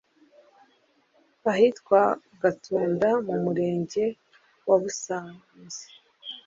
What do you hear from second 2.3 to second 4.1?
Gatunda mu murenge